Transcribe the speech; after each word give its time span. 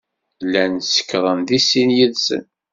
Llan 0.45 0.73
sekṛen 0.81 1.39
deg 1.49 1.59
sin 1.69 1.89
yid-sen. 1.97 2.43